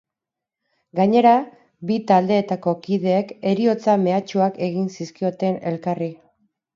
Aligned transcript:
Gainera, 0.99 1.33
bi 1.89 1.97
taldeetako 2.11 2.73
kideek 2.87 3.33
heriotza 3.51 3.95
mehatxuak 4.07 4.57
egin 4.69 4.89
zizkioten 4.97 5.61
elkarri. 5.73 6.09